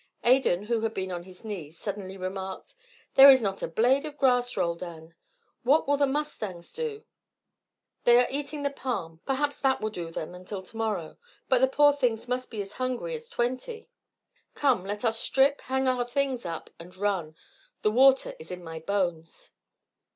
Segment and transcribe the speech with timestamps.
[0.23, 2.73] Adan, who had been on his knees, suddenly remarked:
[3.13, 5.13] "There is not a blade of grass, Roldan.
[5.61, 7.05] What will the mustangs do?"
[8.03, 11.17] "They are eating the palm, perhaps that will do them until to morrow.
[11.49, 13.91] But the poor things must be as hungry as twenty.
[14.55, 17.35] Come, let us strip, hang our things up, and run.
[17.83, 19.51] The water is in my bones."